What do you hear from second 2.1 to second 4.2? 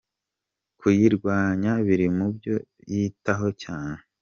mu byo yitaho cyane.